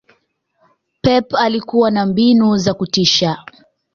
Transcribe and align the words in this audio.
Pep 1.01 1.33
alikua 1.35 1.91
na 1.91 2.05
mbinu 2.05 2.57
za 2.57 2.73
kutisha 2.73 3.45